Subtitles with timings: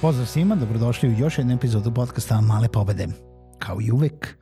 [0.00, 3.08] Pozdrav svima, dobrodošli u još jednu epizodu podcasta Male pobede.
[3.58, 4.38] Kao i uvek,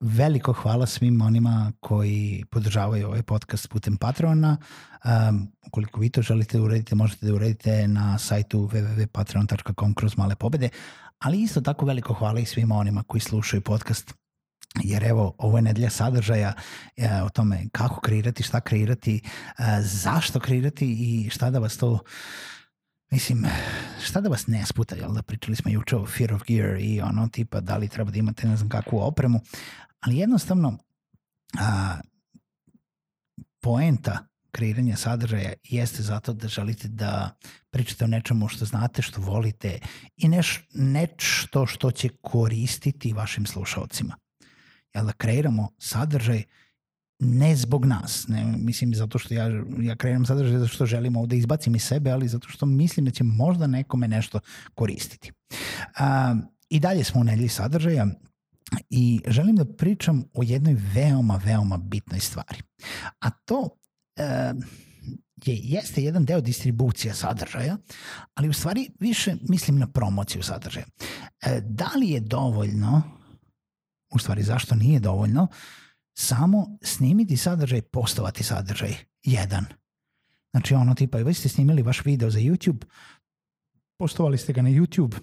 [0.00, 4.56] veliko hvala svim onima koji podržavaju ovaj podcast putem Patreona.
[5.04, 10.36] Um, ukoliko vi to želite da uredite, možete da uredite na sajtu www.patreon.com kroz male
[10.36, 10.68] pobede,
[11.18, 14.14] ali isto tako veliko hvala i svima onima koji slušaju podcast
[14.82, 16.52] jer evo, ovo je nedelja sadržaja
[16.96, 19.20] e, o tome kako kreirati, šta kreirati,
[19.58, 21.98] e, zašto kreirati i šta da vas to
[23.10, 23.46] Mislim,
[24.02, 27.00] šta da vas ne sputa, jel da pričali smo juče o Fear of Gear i
[27.00, 29.40] ono tipa da li treba da imate ne znam kakvu opremu,
[30.00, 30.78] ali jednostavno
[31.58, 31.96] a,
[33.60, 37.36] poenta kreiranja sadržaja jeste zato da želite da
[37.70, 39.78] pričate o nečemu što znate, što volite
[40.16, 44.16] i neš, nešto što će koristiti vašim slušalcima.
[44.94, 46.42] Jel da kreiramo sadržaj
[47.18, 51.36] ne zbog nas, ne, mislim zato što ja, ja kreiram sadržaj zato što želim ovde
[51.36, 54.40] izbacim iz sebe, ali zato što mislim da će možda nekome nešto
[54.74, 55.32] koristiti.
[55.96, 56.36] A,
[56.70, 58.06] I dalje smo u nedelji sadržaja
[58.90, 62.62] i želim da pričam o jednoj veoma, veoma bitnoj stvari.
[63.20, 63.68] A to
[64.16, 64.52] e,
[65.44, 67.76] je, jeste jedan deo distribucija sadržaja,
[68.34, 70.86] ali u stvari više mislim na promociju sadržaja.
[71.42, 73.02] E, da li je dovoljno,
[74.14, 75.46] u stvari zašto nije dovoljno,
[76.18, 78.94] samo snimiti sadržaj, postovati sadržaj.
[79.22, 79.64] Jedan.
[80.50, 82.84] Znači ono tipa, vi ste snimili vaš video za YouTube,
[83.98, 85.18] postovali ste ga na YouTube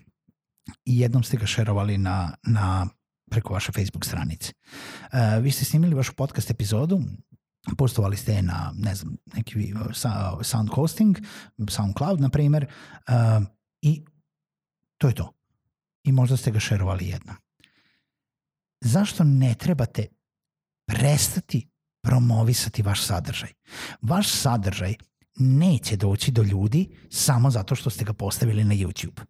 [0.86, 2.88] i jednom ste ga šerovali na, na
[3.30, 4.54] preko vaše Facebook stranice.
[5.02, 7.02] Uh, vi ste snimili vašu podcast epizodu,
[7.78, 9.74] postovali ste na, ne znam, neki
[10.44, 11.18] sound hosting,
[11.70, 12.66] SoundCloud, na primer,
[13.10, 13.46] uh,
[13.82, 14.06] i
[14.98, 15.34] to je to.
[16.04, 17.36] I možda ste ga šerovali jednom.
[18.82, 20.15] Zašto ne trebate
[20.96, 21.68] prestati
[22.04, 23.50] promovisati vaš sadržaj.
[24.02, 24.96] Vaš sadržaj
[25.36, 29.22] neće doći do ljudi samo zato što ste ga postavili na YouTube.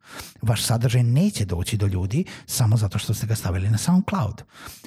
[0.42, 4.44] Vaš sadržaj neće doći do ljudi samo zato što ste ga stavili na SoundCloud.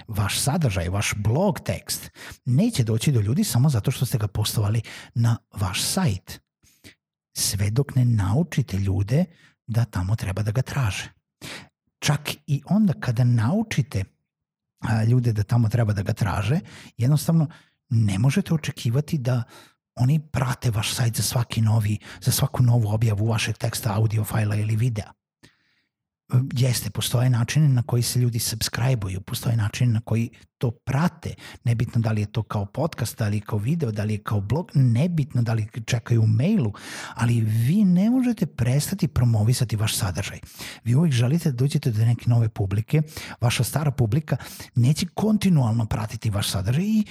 [0.08, 2.10] Vaš sadržaj, vaš blog tekst
[2.44, 4.82] neće doći do ljudi samo zato što ste ga postavili
[5.14, 6.40] na vaš sajt.
[7.36, 9.24] Sve dok ne naučite ljude
[9.66, 11.12] da tamo treba da ga traže.
[11.98, 14.04] Čak i onda kada naučite
[15.08, 16.60] ljude da tamo treba da ga traže,
[16.96, 17.48] jednostavno
[17.90, 19.42] ne možete očekivati da
[19.94, 24.56] oni prate vaš sajt za svaki novi, za svaku novu objavu vašeg teksta, audio fajla
[24.56, 25.12] ili videa
[26.54, 31.34] jeste, postoje načine na koji se ljudi subscribe-uju, postoje načine na koji to prate,
[31.64, 34.22] nebitno da li je to kao podcast, da li je kao video, da li je
[34.22, 36.72] kao blog, nebitno da li čekaju u mailu,
[37.14, 40.38] ali vi ne možete prestati promovisati vaš sadržaj.
[40.84, 43.02] Vi uvijek želite da dođete do neke nove publike,
[43.40, 44.36] vaša stara publika
[44.74, 47.04] neće kontinualno pratiti vaš sadržaj i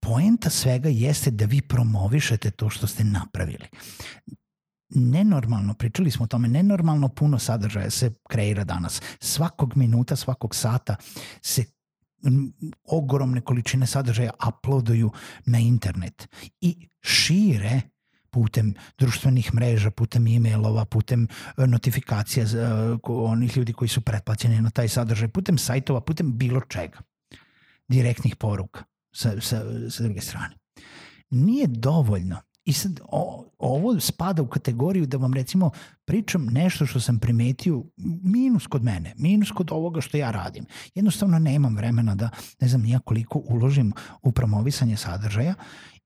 [0.00, 3.66] poenta svega jeste da vi promovišete to što ste napravili
[4.88, 9.02] nenormalno, pričali smo o tome, nenormalno puno sadržaja se kreira danas.
[9.20, 10.96] Svakog minuta, svakog sata
[11.42, 11.64] se
[12.84, 15.10] ogromne količine sadržaja uploaduju
[15.46, 16.28] na internet
[16.60, 17.80] i šire
[18.30, 24.70] putem društvenih mreža, putem e-mailova, putem e, notifikacija za onih ljudi koji su pretplaćeni na
[24.70, 27.00] taj sadržaj, putem sajtova, putem bilo čega.
[27.88, 30.56] Direktnih poruka sa, sa, sa druge strane.
[31.30, 35.70] Nije dovoljno I sad o, ovo spada u kategoriju da vam recimo
[36.04, 37.82] pričam nešto što sam primetio
[38.22, 40.66] minus kod mene, minus kod ovoga što ja radim.
[40.94, 42.30] Jednostavno nemam vremena da
[42.60, 43.92] ne znam nija koliko uložim
[44.22, 45.54] u promovisanje sadržaja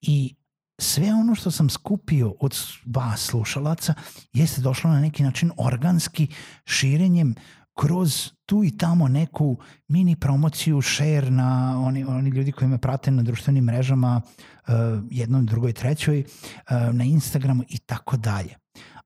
[0.00, 0.34] i
[0.80, 3.94] sve ono što sam skupio od vas slušalaca
[4.32, 6.26] jeste došlo na neki način organski
[6.64, 7.34] širenjem
[7.74, 9.56] kroz tu i tamo neku
[9.88, 14.74] mini promociju, share na oni, oni ljudi koji me prate na društvenim mrežama, uh,
[15.10, 18.56] jednom, drugoj, trećoj, uh, na Instagramu i tako dalje.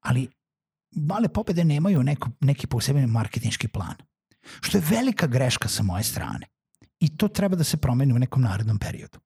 [0.01, 0.29] Ali
[0.97, 3.95] male pobede nemaju neko, neki poseban marketinški plan.
[4.61, 6.47] Što je velika greška sa moje strane.
[7.01, 9.19] I to treba da se promeni u nekom narednom periodu.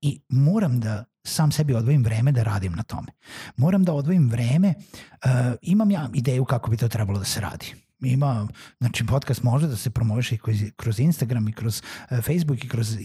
[0.00, 3.12] I moram da sam sebi odvojim vreme da radim na tome.
[3.56, 5.30] Moram da odvojim vreme, uh,
[5.62, 7.85] imam ja ideju kako bi to trebalo da se radi.
[8.00, 8.48] Ima,
[8.78, 10.38] znači podcast može da se promoviše i
[10.76, 13.00] kroz, Instagram i kroz uh, Facebook i kroz uh,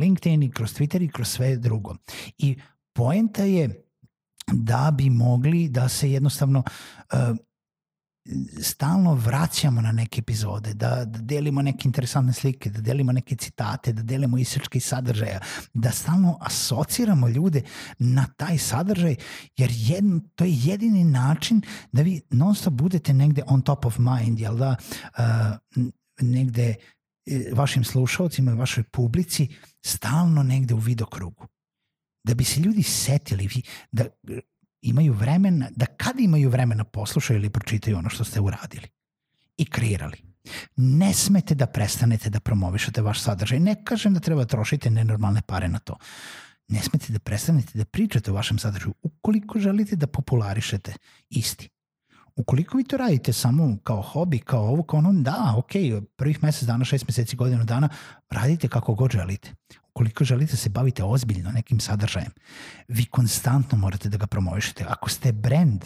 [0.00, 1.96] LinkedIn i kroz Twitter i kroz sve drugo.
[2.38, 2.56] I
[2.92, 3.84] poenta je
[4.52, 6.58] da bi mogli da se jednostavno
[7.12, 7.36] uh,
[8.62, 13.92] stalno vraćamo na neke epizode, da, da delimo neke interesantne slike, da delimo neke citate,
[13.92, 15.40] da delimo isečke sadržaja,
[15.74, 17.62] da stalno asociramo ljude
[17.98, 19.16] na taj sadržaj,
[19.56, 21.62] jer jedno, to je jedini način
[21.92, 24.76] da vi non stop budete negde on top of mind, jel da,
[25.18, 25.84] uh,
[26.20, 26.74] negde
[27.26, 29.48] e, vašim slušalcima i vašoj publici
[29.84, 31.46] stalno negde u vidokrugu.
[32.24, 33.62] Da bi se ljudi setili,
[33.92, 34.04] da
[34.84, 38.88] imaju vremena, da kad imaju vremena poslušaju ili pročitaju ono što ste uradili
[39.56, 40.16] i kreirali.
[40.76, 43.60] Ne smete da prestanete da promovišete vaš sadržaj.
[43.60, 45.96] Ne kažem da treba da trošiti nenormalne pare na to.
[46.68, 50.92] Ne smete da prestanete da pričate o vašem sadržaju ukoliko želite da popularišete
[51.30, 51.68] isti.
[52.36, 55.70] Ukoliko vi to radite samo kao hobi, kao ovo, kao ono, da, ok,
[56.16, 57.88] prvih mesec dana, šest meseci, godinu dana,
[58.30, 59.54] radite kako god želite
[59.94, 62.32] ukoliko želite da se bavite ozbiljno nekim sadržajem,
[62.88, 64.84] vi konstantno morate da ga promovišete.
[64.88, 65.84] Ako ste brand,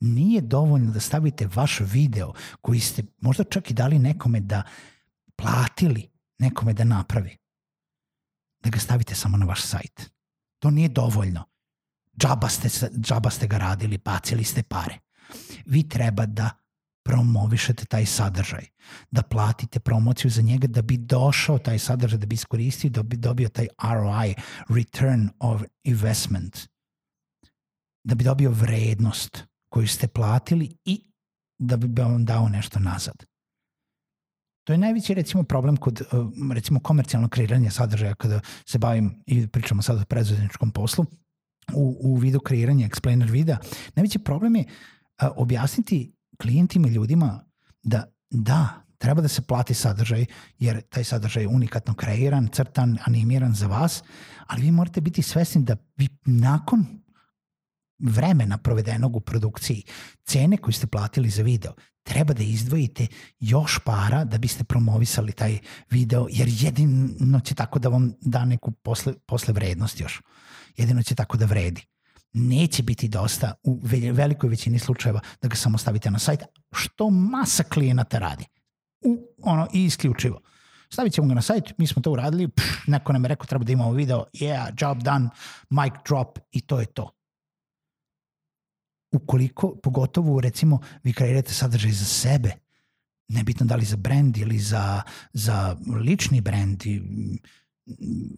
[0.00, 4.62] nije dovoljno da stavite vaš video koji ste možda čak i dali nekome da
[5.36, 6.08] platili
[6.38, 7.36] nekome da napravi,
[8.60, 10.10] da ga stavite samo na vaš sajt.
[10.58, 11.44] To nije dovoljno.
[12.18, 12.68] Džaba ste,
[13.00, 14.98] džaba ste ga radili, bacili ste pare.
[15.68, 16.50] Vi treba da
[17.08, 18.66] promovišete taj sadržaj,
[19.10, 23.16] da platite promociju za njega da bi došao taj sadržaj, da bi iskoristio, da bi
[23.16, 24.34] dobio taj ROI,
[24.68, 26.58] return of investment,
[28.04, 31.00] da bi dobio vrednost koju ste platili i
[31.58, 33.24] da bi vam dao nešto nazad.
[34.66, 39.46] To je najveći recimo problem kod uh, recimo komercijalnog kreiranja sadržaja kada se bavim i
[39.46, 41.04] pričamo sad o preduzetničkom poslu
[41.74, 43.58] u, u vidu kreiranja explainer videa.
[43.94, 44.97] Najveći problem je uh,
[45.36, 47.44] objasniti klijentima i ljudima
[47.82, 50.26] da da, treba da se plati sadržaj,
[50.58, 54.02] jer taj sadržaj je unikatno kreiran, crtan, animiran za vas,
[54.46, 56.86] ali vi morate biti svesni da vi nakon
[57.98, 59.82] vremena provedenog u produkciji,
[60.24, 61.72] cene koju ste platili za video,
[62.02, 63.06] treba da izdvojite
[63.40, 65.58] još para da biste promovisali taj
[65.90, 70.22] video, jer jedino će tako da vam da neku posle, posle vrednost još.
[70.76, 71.82] Jedino će tako da vredi
[72.32, 73.80] neće biti dosta u
[74.12, 76.40] velikoj većini slučajeva da ga samo stavite na sajt,
[76.72, 78.44] što masa klijenata radi.
[79.00, 80.40] U, ono, i isključivo.
[80.90, 83.64] Stavit ćemo ga na sajt, mi smo to uradili, pff, neko nam je rekao treba
[83.64, 85.28] da imamo video, yeah, job done,
[85.70, 87.10] mic drop i to je to.
[89.12, 92.52] Ukoliko, pogotovo recimo, vi kreirate sadržaj za sebe,
[93.28, 95.02] nebitno da li za brand ili za,
[95.32, 96.82] za lični brand,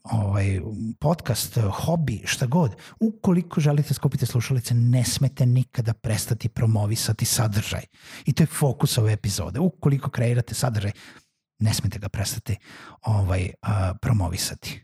[0.04, 0.60] ovaj,
[1.00, 7.82] podcast, hobi, šta god, ukoliko želite skupiti slušalice, ne smete nikada prestati promovisati sadržaj.
[8.26, 9.60] I to je fokus ove epizode.
[9.60, 10.92] Ukoliko kreirate sadržaj,
[11.58, 12.56] ne smete ga prestati
[13.02, 14.82] ovaj, a, promovisati.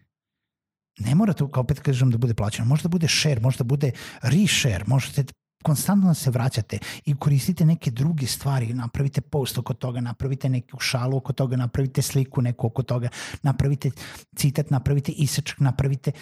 [0.99, 2.69] Ne mora to, kao opet kažem, da bude plaćeno.
[2.69, 3.91] Možda bude share, možda bude
[4.23, 5.25] reshare, možete
[5.67, 10.79] konstantno da se vraćate i koristite neke druge stvari, napravite post oko toga, napravite neku
[10.79, 13.09] šalu oko toga, napravite sliku neku oko toga,
[13.43, 13.91] napravite
[14.37, 16.13] citat, napravite isečak, napravite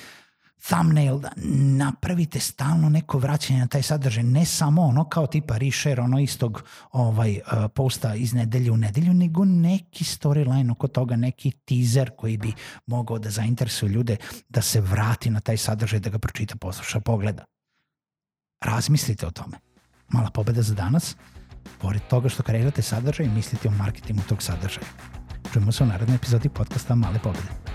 [0.68, 1.30] thumbnail, da
[1.84, 6.64] napravite stalno neko vraćanje na taj sadržaj, ne samo ono kao tipa reshare ono istog
[6.92, 12.36] ovaj, uh, posta iz nedelje u nedelju, nego neki storyline oko toga, neki teaser koji
[12.36, 12.52] bi
[12.86, 14.16] mogao da zainteresuje ljude
[14.48, 17.44] da se vrati na taj sadržaj, da ga pročita, posluša, pogleda
[18.64, 19.56] razmislite o tome.
[20.08, 21.16] Mala pobeda za danas,
[21.78, 24.86] pored toga što kreirate sadržaj, mislite o marketingu tog sadržaja.
[25.52, 27.73] Čujemo se u narednoj epizodi podcasta Male pobede.